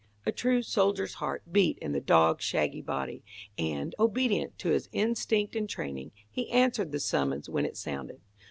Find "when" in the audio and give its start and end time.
7.47-7.65